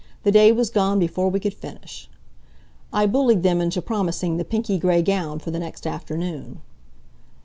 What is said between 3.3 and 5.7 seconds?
them into promising the pinky gray gown for the